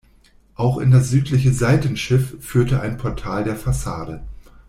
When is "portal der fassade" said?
2.97-4.23